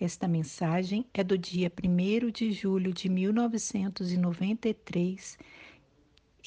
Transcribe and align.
esta 0.00 0.26
mensagem 0.26 1.04
é 1.12 1.22
do 1.22 1.36
dia 1.36 1.70
1 1.70 2.30
de 2.30 2.50
julho 2.52 2.90
de 2.90 3.10
1993, 3.10 5.36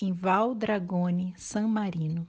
em 0.02 0.12
Val 0.12 0.56
Dragone, 0.56 1.36
San 1.38 1.68
Marino. 1.68 2.28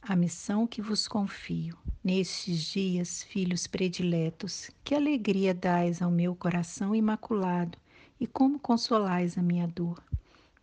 A 0.00 0.16
missão 0.16 0.66
que 0.66 0.80
vos 0.80 1.06
confio. 1.06 1.76
Nestes 2.02 2.72
dias, 2.72 3.22
filhos 3.22 3.66
prediletos, 3.66 4.70
que 4.82 4.94
alegria 4.94 5.52
dais 5.52 6.00
ao 6.00 6.10
meu 6.10 6.34
coração 6.34 6.94
imaculado 6.94 7.76
e 8.18 8.26
como 8.26 8.58
consolais 8.58 9.36
a 9.36 9.42
minha 9.42 9.68
dor. 9.68 10.02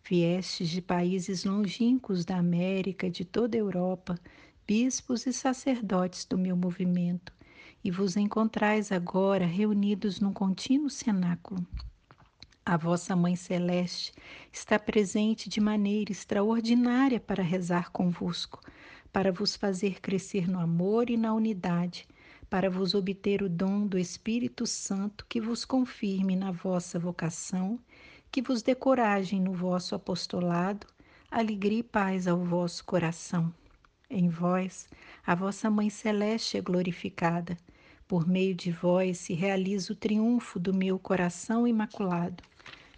Viestes 0.02 0.68
de 0.68 0.82
países 0.82 1.44
longínquos 1.44 2.24
da 2.24 2.36
América, 2.36 3.08
de 3.08 3.24
toda 3.24 3.56
a 3.56 3.60
Europa, 3.60 4.18
bispos 4.66 5.24
e 5.24 5.32
sacerdotes 5.32 6.24
do 6.24 6.36
meu 6.36 6.56
movimento, 6.56 7.37
e 7.82 7.90
vos 7.90 8.16
encontrais 8.16 8.90
agora 8.90 9.46
reunidos 9.46 10.20
num 10.20 10.32
contínuo 10.32 10.90
cenáculo. 10.90 11.66
A 12.64 12.76
vossa 12.76 13.16
Mãe 13.16 13.34
Celeste 13.34 14.12
está 14.52 14.78
presente 14.78 15.48
de 15.48 15.60
maneira 15.60 16.12
extraordinária 16.12 17.18
para 17.18 17.42
rezar 17.42 17.90
convosco, 17.90 18.60
para 19.10 19.32
vos 19.32 19.56
fazer 19.56 20.00
crescer 20.00 20.46
no 20.46 20.60
amor 20.60 21.08
e 21.08 21.16
na 21.16 21.32
unidade, 21.32 22.06
para 22.50 22.68
vos 22.68 22.94
obter 22.94 23.42
o 23.42 23.48
dom 23.48 23.86
do 23.86 23.98
Espírito 23.98 24.66
Santo 24.66 25.24
que 25.28 25.40
vos 25.40 25.64
confirme 25.64 26.36
na 26.36 26.50
vossa 26.50 26.98
vocação, 26.98 27.78
que 28.30 28.42
vos 28.42 28.62
dê 28.62 28.74
coragem 28.74 29.40
no 29.40 29.52
vosso 29.52 29.94
apostolado, 29.94 30.86
alegria 31.30 31.78
e 31.78 31.82
paz 31.82 32.26
ao 32.26 32.38
vosso 32.38 32.84
coração. 32.84 33.52
Em 34.10 34.30
vós, 34.30 34.88
a 35.26 35.34
vossa 35.34 35.68
Mãe 35.68 35.90
Celeste 35.90 36.56
é 36.56 36.62
glorificada. 36.62 37.58
Por 38.06 38.26
meio 38.26 38.54
de 38.54 38.72
vós 38.72 39.18
se 39.18 39.34
realiza 39.34 39.92
o 39.92 39.96
triunfo 39.96 40.58
do 40.58 40.72
meu 40.72 40.98
coração 40.98 41.68
imaculado. 41.68 42.42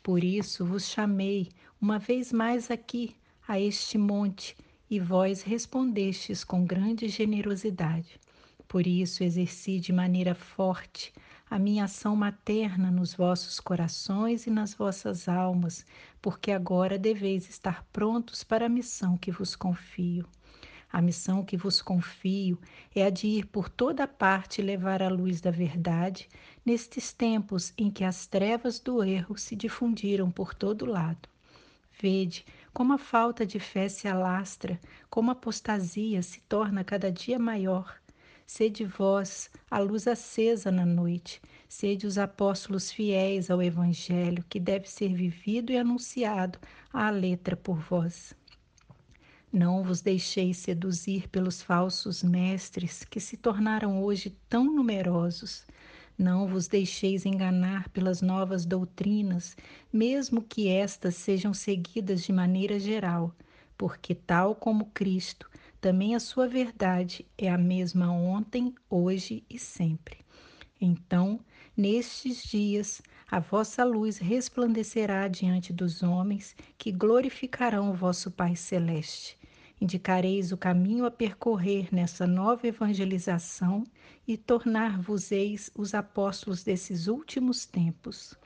Por 0.05 0.23
isso 0.23 0.65
vos 0.65 0.89
chamei 0.89 1.49
uma 1.83 1.99
vez 1.99 2.33
mais 2.33 2.71
aqui, 2.71 3.17
a 3.49 3.59
este 3.59 3.99
monte, 3.99 4.57
e 4.89 5.01
vós 5.01 5.43
respondestes 5.43 6.45
com 6.45 6.65
grande 6.65 7.09
generosidade. 7.09 8.21
Por 8.69 8.87
isso 8.87 9.25
exerci 9.25 9.81
de 9.81 9.93
maneira 9.93 10.37
forte 10.37 11.13
a 11.51 11.59
minha 11.59 11.87
ação 11.87 12.15
materna 12.15 12.89
nos 12.89 13.15
vossos 13.15 13.59
corações 13.59 14.47
e 14.47 14.51
nas 14.51 14.75
vossas 14.75 15.29
almas, 15.29 15.85
porque 16.23 16.53
agora 16.53 16.97
deveis 16.97 17.51
estar 17.51 17.85
prontos 17.93 18.45
para 18.45 18.67
a 18.67 18.69
missão 18.69 19.17
que 19.17 19.33
vos 19.33 19.57
confio. 19.57 20.25
A 20.93 21.01
missão 21.01 21.45
que 21.45 21.57
vos 21.57 21.81
confio 21.81 22.59
é 22.95 23.05
a 23.05 23.11
de 23.11 23.29
ir 23.29 23.47
por 23.47 23.69
toda 23.69 24.09
parte 24.09 24.61
levar 24.61 25.03
a 25.03 25.09
luz 25.09 25.41
da 25.41 25.51
verdade 25.51 26.29
nestes 26.67 27.13
tempos 27.13 27.73
em 27.79 27.91
que 27.91 28.03
as 28.03 28.27
trevas 28.27 28.81
do 28.81 29.05
erro 29.05 29.39
se 29.39 29.55
difundiram 29.55 30.31
por 30.31 30.53
todo 30.53 30.85
lado. 30.85 31.29
Vede 32.01 32.45
como 32.73 32.93
a 32.93 32.99
falta 32.99 33.47
de 33.47 33.61
fé 33.61 33.89
se 33.89 34.09
alastra, 34.09 34.81
como 35.09 35.31
a 35.31 35.33
apostasia 35.33 36.23
se 36.23 36.41
torna 36.43 36.83
cada 36.83 37.13
dia 37.13 37.39
maior. 37.39 38.01
Sede 38.45 38.85
vós 38.85 39.49
a 39.71 39.79
luz 39.79 40.09
acesa 40.09 40.73
na 40.73 40.85
noite, 40.85 41.41
sede 41.69 42.05
os 42.05 42.19
apóstolos 42.19 42.91
fiéis 42.91 43.49
ao 43.49 43.63
Evangelho 43.63 44.45
que 44.49 44.59
deve 44.59 44.91
ser 44.91 45.15
vivido 45.15 45.71
e 45.71 45.79
anunciado 45.79 46.59
à 46.93 47.11
letra 47.11 47.57
por 47.57 47.79
vós. 47.79 48.35
Não 49.53 49.83
vos 49.83 50.01
deixeis 50.01 50.59
seduzir 50.59 51.29
pelos 51.29 51.61
falsos 51.61 52.23
mestres 52.23 53.03
que 53.03 53.19
se 53.19 53.37
tornaram 53.37 54.01
hoje 54.01 54.31
tão 54.49 54.65
numerosos. 54.65 55.67
Não 56.17 56.47
vos 56.47 56.69
deixeis 56.69 57.27
enganar 57.27 57.89
pelas 57.89 58.23
novas 58.23 58.65
doutrinas, 58.65 59.57
mesmo 59.93 60.41
que 60.41 60.69
estas 60.69 61.17
sejam 61.17 61.53
seguidas 61.53 62.23
de 62.23 62.33
maneira 62.33 62.79
geral, 62.79 63.35
porque, 63.77 64.15
tal 64.15 64.55
como 64.55 64.87
Cristo, 64.95 65.51
também 65.81 66.15
a 66.15 66.21
sua 66.21 66.47
verdade 66.47 67.27
é 67.37 67.51
a 67.51 67.59
mesma 67.59 68.13
ontem, 68.13 68.73
hoje 68.89 69.43
e 69.51 69.59
sempre. 69.59 70.19
Então, 70.81 71.41
nestes 71.77 72.45
dias, 72.45 73.03
a 73.29 73.41
vossa 73.41 73.83
luz 73.83 74.19
resplandecerá 74.19 75.27
diante 75.27 75.73
dos 75.73 76.05
homens 76.05 76.55
que 76.79 76.93
glorificarão 76.93 77.91
o 77.91 77.95
vosso 77.95 78.31
Pai 78.31 78.55
Celeste. 78.55 79.40
Indicareis 79.81 80.53
o 80.53 80.59
caminho 80.59 81.07
a 81.07 81.11
percorrer 81.11 81.89
nessa 81.91 82.27
nova 82.27 82.67
evangelização 82.67 83.83
e 84.29 84.37
tornar-vos-eis 84.37 85.71
os 85.75 85.95
apóstolos 85.95 86.63
desses 86.63 87.07
últimos 87.07 87.65
tempos. 87.65 88.37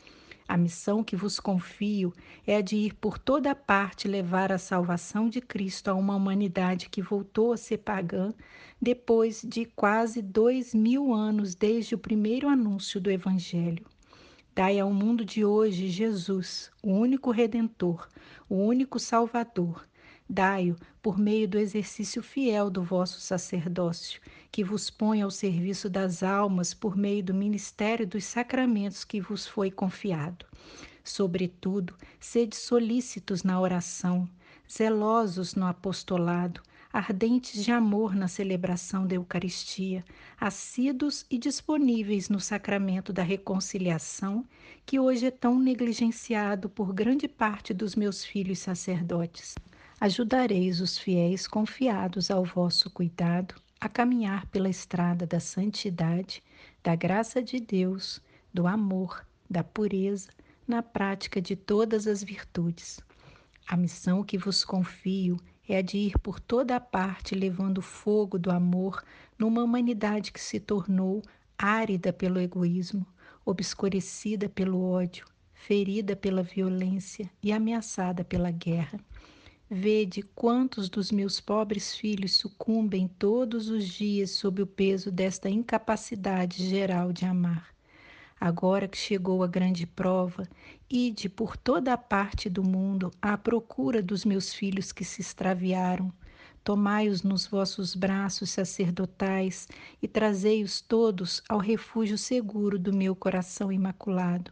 A 0.47 0.57
missão 0.57 1.03
que 1.03 1.17
vos 1.17 1.41
confio 1.41 2.13
é 2.47 2.57
a 2.59 2.61
de 2.61 2.77
ir 2.77 2.95
por 2.95 3.19
toda 3.19 3.55
parte 3.55 4.07
levar 4.07 4.53
a 4.53 4.59
salvação 4.59 5.29
de 5.29 5.41
Cristo 5.41 5.89
a 5.89 5.95
uma 5.95 6.15
humanidade 6.15 6.89
que 6.89 7.03
voltou 7.03 7.53
a 7.53 7.57
ser 7.57 7.79
pagã 7.79 8.33
depois 8.81 9.43
de 9.43 9.65
quase 9.65 10.21
dois 10.21 10.75
mil 10.75 11.15
anos 11.15 11.55
desde 11.55 11.95
o 11.95 11.99
primeiro 11.99 12.47
anúncio 12.47 13.01
do 13.01 13.11
Evangelho. 13.11 13.87
Dai 14.55 14.79
ao 14.79 14.93
mundo 14.93 15.25
de 15.25 15.45
hoje 15.45 15.89
Jesus, 15.89 16.71
o 16.81 16.93
único 16.93 17.33
Redentor, 17.33 18.07
o 18.49 18.57
único 18.57 19.01
Salvador, 19.01 19.85
Dai-o 20.29 20.75
por 21.03 21.19
meio 21.19 21.47
do 21.47 21.59
exercício 21.59 22.23
fiel 22.23 22.71
do 22.71 22.83
vosso 22.83 23.21
sacerdócio, 23.21 24.23
que 24.51 24.65
vos 24.65 24.89
põe 24.89 25.21
ao 25.21 25.31
serviço 25.31 25.91
das 25.91 26.23
almas 26.23 26.73
por 26.73 26.97
meio 26.97 27.23
do 27.23 27.35
ministério 27.35 28.07
dos 28.07 28.25
sacramentos 28.25 29.05
que 29.05 29.21
vos 29.21 29.47
foi 29.47 29.71
confiado. 29.71 30.47
Sobretudo, 31.05 31.95
sede 32.19 32.57
solícitos 32.57 33.43
na 33.43 33.61
oração, 33.61 34.27
zelosos 34.71 35.55
no 35.55 35.67
apostolado, 35.67 36.63
ardentes 36.91 37.63
de 37.63 37.71
amor 37.71 38.15
na 38.15 38.27
celebração 38.27 39.07
da 39.07 39.17
Eucaristia, 39.17 40.03
assíduos 40.41 41.27
e 41.31 41.37
disponíveis 41.37 42.31
no 42.31 42.41
sacramento 42.41 43.13
da 43.13 43.23
reconciliação, 43.23 44.43
que 44.87 44.99
hoje 44.99 45.27
é 45.27 45.31
tão 45.31 45.59
negligenciado 45.59 46.71
por 46.71 46.95
grande 46.95 47.29
parte 47.29 47.75
dos 47.75 47.95
meus 47.95 48.25
filhos 48.25 48.61
sacerdotes 48.61 49.55
ajudareis 50.05 50.83
os 50.83 50.99
fiéis 50.99 51.47
confiados 51.47 52.31
ao 52.31 52.45
vosso 52.45 52.91
cuidado 52.91 53.55
a 53.81 53.89
caminhar 53.89 54.45
pela 54.49 54.69
estrada 54.69 55.27
da 55.27 55.41
santidade, 55.41 56.43
da 56.83 56.95
graça 56.95 57.43
de 57.43 57.59
Deus, 57.59 58.21
do 58.53 58.67
amor, 58.67 59.27
da 59.49 59.65
pureza, 59.65 60.29
na 60.69 60.83
prática 60.83 61.41
de 61.41 61.57
todas 61.57 62.07
as 62.07 62.23
virtudes. 62.23 63.01
A 63.67 63.79
missão 63.79 64.23
que 64.23 64.37
vos 64.37 64.63
confio 64.63 65.41
é 65.67 65.79
a 65.79 65.83
de 65.83 65.97
ir 65.97 66.19
por 66.19 66.39
toda 66.39 66.77
a 66.77 66.81
parte 66.81 67.35
levando 67.35 67.79
o 67.79 67.83
fogo 67.83 68.39
do 68.39 68.51
amor 68.51 69.03
numa 69.39 69.63
humanidade 69.63 70.33
que 70.33 70.41
se 70.41 70.61
tornou 70.61 71.23
árida 71.57 72.13
pelo 72.13 72.39
egoísmo, 72.39 73.07
obscurecida 73.43 74.51
pelo 74.51 74.85
ódio, 74.85 75.25
ferida 75.55 76.15
pela 76.15 76.43
violência 76.43 77.31
e 77.43 77.51
ameaçada 77.55 78.23
pela 78.23 78.51
guerra. 78.51 79.01
Vede 79.71 80.23
quantos 80.23 80.91
dos 80.91 81.11
meus 81.11 81.41
pobres 81.41 81.95
filhos 81.97 82.35
sucumbem 82.37 83.09
todos 83.09 83.71
os 83.71 83.89
dias 83.89 84.33
sob 84.33 84.61
o 84.61 84.67
peso 84.67 85.11
desta 85.11 85.49
incapacidade 85.49 86.69
geral 86.69 87.15
de 87.15 87.25
amar. 87.25 87.75
Agora 88.39 88.87
que 88.87 88.99
chegou 88.99 89.43
a 89.43 89.47
grande 89.47 89.87
prova, 89.87 90.47
ide 90.89 91.31
por 91.31 91.57
toda 91.57 91.95
a 91.95 91.97
parte 91.97 92.51
do 92.51 92.63
mundo 92.63 93.11
à 93.23 93.39
procura 93.39 94.03
dos 94.03 94.23
meus 94.23 94.53
filhos 94.53 94.93
que 94.93 95.03
se 95.03 95.23
extraviaram. 95.23 96.13
Tomai-os 96.63 97.23
nos 97.23 97.47
vossos 97.47 97.95
braços 97.95 98.51
sacerdotais 98.51 99.67
e 100.03 100.07
trazei-os 100.07 100.83
todos 100.83 101.43
ao 101.49 101.59
refúgio 101.59 102.19
seguro 102.19 102.79
do 102.79 102.93
meu 102.93 103.17
coração 103.17 103.73
imaculado. 103.73 104.51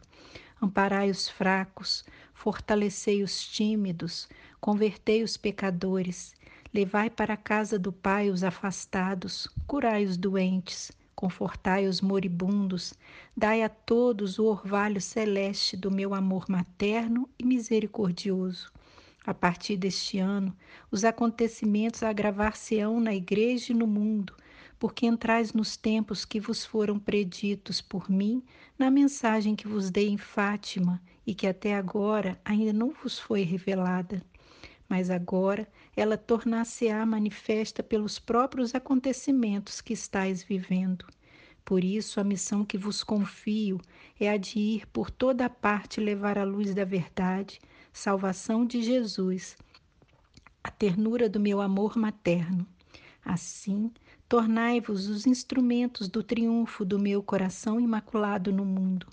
Amparai 0.60 1.10
os 1.10 1.28
fracos, 1.28 2.04
fortalecei 2.32 3.22
os 3.22 3.44
tímidos, 3.44 4.28
convertei 4.62 5.24
os 5.24 5.36
pecadores, 5.36 6.32
levai 6.72 7.10
para 7.10 7.34
a 7.34 7.36
casa 7.36 7.76
do 7.80 7.92
Pai 7.92 8.30
os 8.30 8.44
afastados, 8.44 9.48
curai 9.66 10.04
os 10.04 10.16
doentes, 10.16 10.92
confortai 11.16 11.88
os 11.88 12.00
moribundos, 12.00 12.94
dai 13.36 13.64
a 13.64 13.68
todos 13.68 14.38
o 14.38 14.44
orvalho 14.44 15.00
celeste 15.00 15.76
do 15.76 15.90
meu 15.90 16.14
amor 16.14 16.48
materno 16.48 17.28
e 17.36 17.44
misericordioso. 17.44 18.70
A 19.26 19.34
partir 19.34 19.76
deste 19.76 20.20
ano, 20.20 20.56
os 20.92 21.04
acontecimentos 21.04 22.04
agravar-se-ão 22.04 23.00
na 23.00 23.12
Igreja 23.12 23.72
e 23.72 23.76
no 23.76 23.88
mundo, 23.88 24.32
porque 24.78 25.06
entrais 25.06 25.52
nos 25.52 25.76
tempos 25.76 26.24
que 26.24 26.38
vos 26.38 26.64
foram 26.64 27.00
preditos 27.00 27.80
por 27.80 28.08
mim 28.08 28.40
na 28.78 28.92
mensagem 28.92 29.56
que 29.56 29.66
vos 29.66 29.90
dei 29.90 30.08
em 30.08 30.16
Fátima 30.16 31.02
e 31.26 31.34
que 31.34 31.48
até 31.48 31.74
agora 31.74 32.40
ainda 32.44 32.72
não 32.72 32.92
vos 32.92 33.18
foi 33.18 33.42
revelada. 33.42 34.22
Mas 34.92 35.08
agora 35.08 35.66
ela 35.96 36.18
tornar-se-á 36.18 37.06
manifesta 37.06 37.82
pelos 37.82 38.18
próprios 38.18 38.74
acontecimentos 38.74 39.80
que 39.80 39.94
estáis 39.94 40.42
vivendo. 40.42 41.06
Por 41.64 41.82
isso, 41.82 42.20
a 42.20 42.24
missão 42.24 42.62
que 42.62 42.76
vos 42.76 43.02
confio 43.02 43.80
é 44.20 44.28
a 44.28 44.36
de 44.36 44.58
ir 44.58 44.86
por 44.88 45.10
toda 45.10 45.46
a 45.46 45.48
parte 45.48 45.98
levar 45.98 46.36
a 46.36 46.44
luz 46.44 46.74
da 46.74 46.84
verdade, 46.84 47.58
salvação 47.90 48.66
de 48.66 48.82
Jesus, 48.82 49.56
a 50.62 50.70
ternura 50.70 51.26
do 51.26 51.40
meu 51.40 51.62
amor 51.62 51.96
materno. 51.96 52.66
Assim, 53.24 53.90
Tornai-vos 54.28 55.08
os 55.08 55.26
instrumentos 55.26 56.06
do 56.06 56.22
triunfo 56.22 56.84
do 56.84 56.98
meu 56.98 57.22
coração 57.22 57.80
imaculado 57.80 58.52
no 58.52 58.66
mundo. 58.66 59.06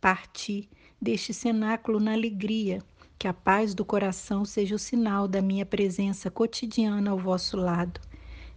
Parti 0.00 0.66
deste 0.98 1.34
cenáculo 1.34 2.00
na 2.00 2.14
alegria, 2.14 2.82
que 3.20 3.28
a 3.28 3.34
paz 3.34 3.74
do 3.74 3.84
coração 3.84 4.46
seja 4.46 4.74
o 4.74 4.78
sinal 4.78 5.28
da 5.28 5.42
minha 5.42 5.66
presença 5.66 6.30
cotidiana 6.30 7.10
ao 7.10 7.18
vosso 7.18 7.54
lado. 7.54 8.00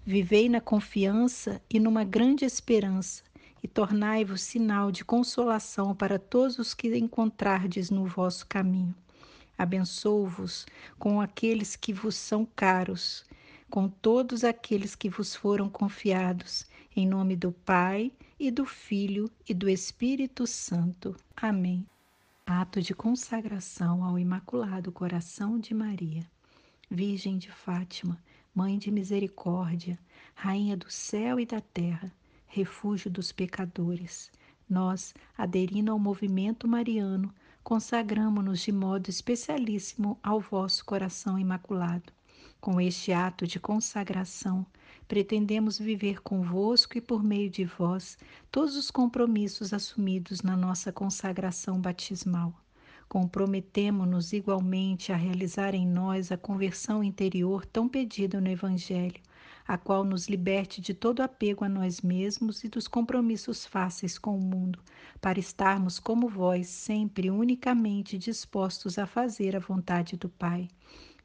Vivei 0.06 0.48
na 0.48 0.62
confiança 0.62 1.62
e 1.70 1.82
numa 1.82 2.06
grande 2.06 2.46
esperança, 2.46 3.24
e 3.62 3.68
tornai-vos 3.68 4.42
sinal 4.42 4.90
de 4.90 5.04
consolação 5.04 5.94
para 5.94 6.18
todos 6.18 6.60
os 6.60 6.74
que 6.74 6.98
encontrardes 6.98 7.90
no 7.90 8.06
vosso 8.06 8.48
caminho. 8.48 8.96
Abençoo-vos 9.58 10.66
com 10.98 11.20
aqueles 11.20 11.76
que 11.76 11.92
vos 11.92 12.16
são 12.16 12.48
caros 12.56 13.26
com 13.70 13.90
todos 13.90 14.44
aqueles 14.44 14.94
que 14.94 15.10
vos 15.10 15.36
foram 15.36 15.68
confiados, 15.68 16.64
em 16.96 17.08
nome 17.08 17.36
do 17.36 17.52
Pai 17.52 18.12
e 18.40 18.52
do 18.52 18.66
Filho 18.68 19.30
e 19.50 19.54
do 19.54 19.68
Espírito 19.68 20.46
Santo. 20.46 21.16
Amém. 21.36 21.84
Ato 22.46 22.82
de 22.82 22.94
consagração 22.94 24.04
ao 24.04 24.20
Imaculado 24.20 24.92
Coração 24.92 25.58
de 25.58 25.74
Maria. 25.74 26.30
Virgem 26.92 27.38
de 27.38 27.50
Fátima, 27.50 28.22
Mãe 28.54 28.78
de 28.78 28.92
Misericórdia, 28.92 29.98
Rainha 30.36 30.76
do 30.76 30.92
céu 30.92 31.40
e 31.40 31.46
da 31.46 31.62
terra, 31.62 32.12
refúgio 32.46 33.10
dos 33.10 33.32
pecadores, 33.32 34.30
nós, 34.70 35.14
aderindo 35.38 35.90
ao 35.90 35.98
movimento 35.98 36.68
mariano, 36.68 37.34
consagramos-nos 37.64 38.60
de 38.60 38.74
modo 38.74 39.10
especialíssimo 39.10 40.20
ao 40.22 40.42
vosso 40.42 40.84
coração 40.84 41.40
imaculado 41.40 42.12
com 42.64 42.80
este 42.80 43.12
ato 43.12 43.46
de 43.46 43.60
consagração, 43.60 44.66
pretendemos 45.06 45.78
viver 45.78 46.22
convosco 46.22 46.98
e 46.98 47.02
por 47.02 47.22
meio 47.22 47.50
de 47.50 47.66
vós 47.66 48.18
todos 48.50 48.78
os 48.78 48.90
compromissos 48.90 49.74
assumidos 49.74 50.42
na 50.42 50.56
nossa 50.56 50.90
consagração 50.90 51.82
batismal. 51.82 52.54
Comprometemo-nos 53.10 54.32
igualmente 54.32 55.12
a 55.12 55.18
realizar 55.18 55.76
em 55.76 55.86
nós 55.86 56.32
a 56.32 56.38
conversão 56.38 57.04
interior 57.04 57.66
tão 57.66 57.90
pedida 57.90 58.40
no 58.40 58.48
Evangelho, 58.48 59.22
a 59.68 59.78
qual 59.78 60.06
nos 60.06 60.30
liberte 60.30 60.80
de 60.80 60.94
todo 60.94 61.20
apego 61.20 61.66
a 61.66 61.70
nós 61.70 62.00
mesmos 62.00 62.64
e 62.64 62.70
dos 62.70 62.88
compromissos 62.88 63.66
fáceis 63.66 64.18
com 64.18 64.38
o 64.38 64.42
mundo, 64.42 64.80
para 65.20 65.38
estarmos 65.38 66.00
como 66.00 66.30
vós, 66.30 66.70
sempre 66.70 67.30
unicamente 67.30 68.18
dispostos 68.18 68.98
a 68.98 69.06
fazer 69.06 69.54
a 69.54 69.60
vontade 69.60 70.16
do 70.16 70.30
Pai. 70.30 70.70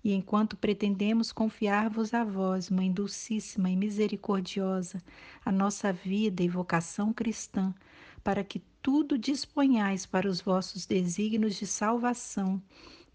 E 0.02 0.12
enquanto 0.12 0.56
pretendemos 0.56 1.32
confiar-vos 1.32 2.14
a 2.14 2.22
vós, 2.22 2.70
Mãe 2.70 2.92
Dulcíssima 2.92 3.68
e 3.68 3.76
Misericordiosa, 3.76 5.02
a 5.44 5.50
nossa 5.50 5.92
vida 5.92 6.42
e 6.42 6.48
vocação 6.48 7.12
cristã, 7.12 7.74
para 8.22 8.44
que 8.44 8.62
tudo 8.80 9.18
disponhais 9.18 10.06
para 10.06 10.28
os 10.28 10.40
vossos 10.40 10.86
desígnios 10.86 11.56
de 11.56 11.66
salvação, 11.66 12.62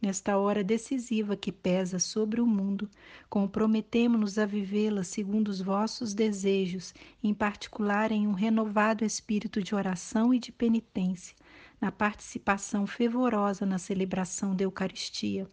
nesta 0.02 0.38
hora 0.38 0.62
decisiva 0.62 1.38
que 1.38 1.54
pesa 1.54 2.00
sobre 2.00 2.42
o 2.42 2.46
mundo, 2.46 2.90
comprometemo-nos 3.30 4.38
a 4.38 4.46
vivê-la 4.46 5.06
segundo 5.06 5.48
os 5.48 5.62
vossos 5.62 6.14
desejos, 6.14 6.94
em 7.24 7.34
particular 7.34 8.12
em 8.12 8.28
um 8.28 8.34
renovado 8.34 9.06
espírito 9.06 9.64
de 9.64 9.74
oração 9.74 10.34
e 10.34 10.40
de 10.40 10.52
penitência, 10.52 11.34
na 11.80 11.94
participação 11.94 12.86
fervorosa 12.86 13.66
na 13.66 13.78
celebração 13.78 14.54
da 14.54 14.66
Eucaristia 14.66 15.50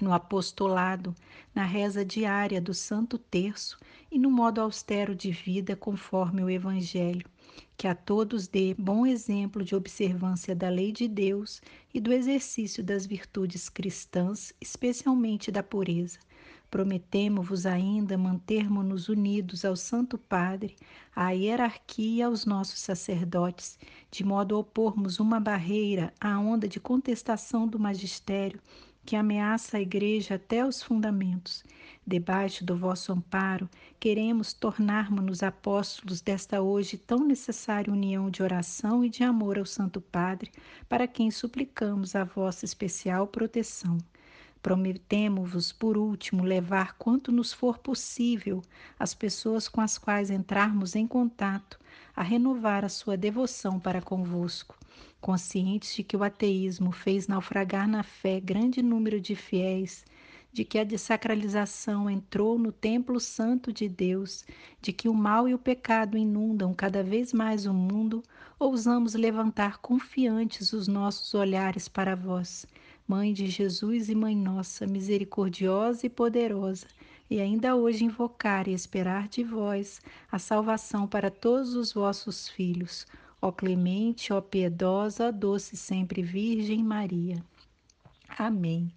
no 0.00 0.12
apostolado, 0.12 1.14
na 1.54 1.64
reza 1.64 2.04
diária 2.04 2.60
do 2.60 2.74
Santo 2.74 3.16
Terço 3.16 3.78
e 4.10 4.18
no 4.18 4.30
modo 4.30 4.60
austero 4.60 5.14
de 5.14 5.30
vida 5.30 5.74
conforme 5.74 6.44
o 6.44 6.50
Evangelho, 6.50 7.26
que 7.76 7.88
a 7.88 7.94
todos 7.94 8.46
dê 8.46 8.74
bom 8.78 9.06
exemplo 9.06 9.64
de 9.64 9.74
observância 9.74 10.54
da 10.54 10.68
lei 10.68 10.92
de 10.92 11.08
Deus 11.08 11.62
e 11.94 12.00
do 12.00 12.12
exercício 12.12 12.84
das 12.84 13.06
virtudes 13.06 13.68
cristãs, 13.68 14.52
especialmente 14.60 15.50
da 15.50 15.62
pureza. 15.62 16.18
Prometemo-vos 16.70 17.64
ainda 17.64 18.18
mantermos-nos 18.18 19.08
unidos 19.08 19.64
ao 19.64 19.76
Santo 19.76 20.18
Padre, 20.18 20.76
à 21.14 21.30
hierarquia 21.30 22.16
e 22.16 22.22
aos 22.22 22.44
nossos 22.44 22.80
sacerdotes, 22.80 23.78
de 24.10 24.24
modo 24.24 24.56
a 24.56 24.58
opormos 24.58 25.20
uma 25.20 25.38
barreira 25.40 26.12
à 26.20 26.38
onda 26.38 26.66
de 26.68 26.80
contestação 26.80 27.68
do 27.68 27.78
magistério 27.78 28.60
que 29.06 29.14
ameaça 29.14 29.76
a 29.76 29.80
Igreja 29.80 30.34
até 30.34 30.66
os 30.66 30.82
fundamentos. 30.82 31.62
Debaixo 32.04 32.64
do 32.64 32.76
vosso 32.76 33.12
amparo, 33.12 33.70
queremos 34.00 34.52
tornarmos-nos 34.52 35.44
apóstolos 35.44 36.20
desta 36.20 36.60
hoje 36.60 36.98
tão 36.98 37.20
necessária 37.20 37.92
união 37.92 38.28
de 38.28 38.42
oração 38.42 39.04
e 39.04 39.08
de 39.08 39.22
amor 39.22 39.58
ao 39.58 39.64
Santo 39.64 40.00
Padre, 40.00 40.50
para 40.88 41.06
quem 41.06 41.30
suplicamos 41.30 42.16
a 42.16 42.24
vossa 42.24 42.64
especial 42.64 43.28
proteção. 43.28 43.96
Prometemo-vos, 44.60 45.70
por 45.70 45.96
último, 45.96 46.42
levar 46.42 46.94
quanto 46.94 47.30
nos 47.30 47.52
for 47.52 47.78
possível 47.78 48.60
as 48.98 49.14
pessoas 49.14 49.68
com 49.68 49.80
as 49.80 49.96
quais 49.96 50.30
entrarmos 50.30 50.96
em 50.96 51.06
contato 51.06 51.78
a 52.16 52.22
renovar 52.22 52.84
a 52.84 52.88
sua 52.88 53.16
devoção 53.16 53.78
para 53.78 54.02
convosco 54.02 54.75
conscientes 55.20 55.94
de 55.94 56.04
que 56.04 56.16
o 56.16 56.22
ateísmo 56.22 56.92
fez 56.92 57.26
naufragar 57.26 57.88
na 57.88 58.02
fé 58.02 58.38
grande 58.38 58.82
número 58.82 59.20
de 59.20 59.34
fiéis, 59.34 60.04
de 60.52 60.64
que 60.64 60.78
a 60.78 60.84
desacralização 60.84 62.08
entrou 62.08 62.58
no 62.58 62.72
templo 62.72 63.20
santo 63.20 63.72
de 63.72 63.88
Deus, 63.88 64.46
de 64.80 64.92
que 64.92 65.08
o 65.08 65.12
mal 65.12 65.48
e 65.48 65.52
o 65.52 65.58
pecado 65.58 66.16
inundam 66.16 66.72
cada 66.72 67.02
vez 67.02 67.32
mais 67.32 67.66
o 67.66 67.74
mundo, 67.74 68.22
ousamos 68.58 69.14
levantar 69.14 69.78
confiantes 69.78 70.72
os 70.72 70.88
nossos 70.88 71.34
olhares 71.34 71.88
para 71.88 72.14
vós, 72.14 72.64
Mãe 73.06 73.32
de 73.32 73.48
Jesus 73.48 74.08
e 74.08 74.14
Mãe 74.14 74.34
nossa, 74.34 74.86
misericordiosa 74.86 76.06
e 76.06 76.08
poderosa, 76.08 76.86
e 77.28 77.40
ainda 77.40 77.76
hoje 77.76 78.04
invocar 78.04 78.66
e 78.66 78.72
esperar 78.72 79.28
de 79.28 79.44
vós 79.44 80.00
a 80.32 80.38
salvação 80.38 81.06
para 81.06 81.30
todos 81.30 81.74
os 81.74 81.92
vossos 81.92 82.48
filhos 82.48 83.06
Ó 83.46 83.52
clemente, 83.52 84.32
ó 84.32 84.40
piedosa, 84.40 85.28
ó 85.28 85.30
doce 85.30 85.76
sempre 85.76 86.20
Virgem 86.20 86.82
Maria. 86.82 87.36
Amém. 88.28 88.92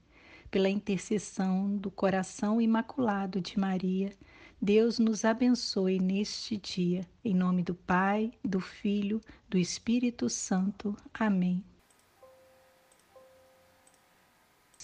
Pela 0.50 0.68
intercessão 0.68 1.78
do 1.78 1.92
coração 1.92 2.60
imaculado 2.60 3.40
de 3.40 3.60
Maria, 3.60 4.12
Deus 4.60 4.98
nos 4.98 5.24
abençoe 5.24 6.00
neste 6.00 6.58
dia. 6.58 7.06
Em 7.24 7.36
nome 7.36 7.62
do 7.62 7.76
Pai, 7.76 8.32
do 8.44 8.60
Filho, 8.60 9.22
do 9.48 9.56
Espírito 9.56 10.28
Santo. 10.28 10.98
Amém. 11.14 11.64